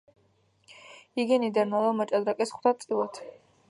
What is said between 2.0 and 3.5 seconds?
მოჭადრაკეს ხვდა წილად.